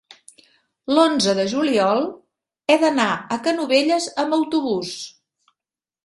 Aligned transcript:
l'onze 0.91 1.33
de 1.39 1.43
juliol 1.51 1.99
he 2.73 2.77
d'anar 2.83 3.05
a 3.35 3.37
Canovelles 3.49 4.07
amb 4.25 4.37
autobús. 4.39 4.95